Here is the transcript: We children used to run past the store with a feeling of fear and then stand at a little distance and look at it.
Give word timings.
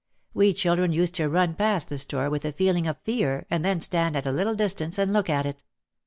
We 0.33 0.53
children 0.53 0.91
used 0.93 1.13
to 1.13 1.29
run 1.29 1.53
past 1.53 1.89
the 1.89 1.99
store 1.99 2.31
with 2.31 2.43
a 2.43 2.51
feeling 2.51 2.87
of 2.87 2.97
fear 3.03 3.45
and 3.51 3.63
then 3.63 3.79
stand 3.79 4.17
at 4.17 4.25
a 4.25 4.31
little 4.31 4.55
distance 4.55 4.97
and 4.97 5.13
look 5.13 5.29
at 5.29 5.45
it. 5.45 5.63